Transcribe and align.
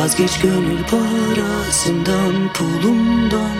Vazgeç 0.00 0.40
gönül 0.40 0.84
parasından 0.84 2.52
pulundan 2.52 3.56